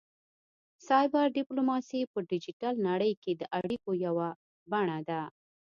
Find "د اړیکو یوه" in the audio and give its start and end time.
3.35-4.29